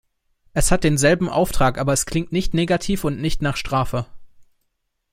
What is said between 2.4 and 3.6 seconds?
negativ und nicht nach